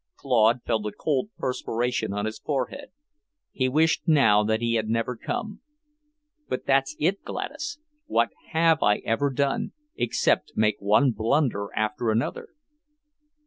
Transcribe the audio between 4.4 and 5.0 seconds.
that he had